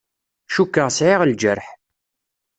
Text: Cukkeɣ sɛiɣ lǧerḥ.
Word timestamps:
Cukkeɣ 0.53 0.87
sɛiɣ 0.97 1.21
lǧerḥ. 1.29 1.67